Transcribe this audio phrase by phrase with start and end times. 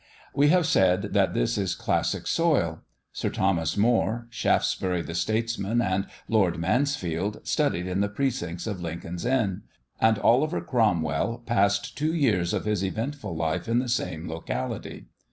[0.33, 2.81] We have said that this is classic soil.
[3.13, 9.25] Sir Thomas More, Shaftesbury the statesman, and Lord Mansfield, studied in the precincts of Lincoln's
[9.25, 9.61] Inn;
[9.99, 15.05] and Oliver Cromwell passed two years of his eventful life in the same locality.